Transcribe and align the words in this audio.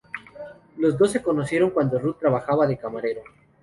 Los 0.77 0.97
dos 0.97 1.11
se 1.11 1.21
conocieron 1.21 1.69
cuando 1.69 1.99
Routh 1.99 2.17
trabajaba 2.17 2.65
de 2.65 2.75
camarero. 2.75 3.21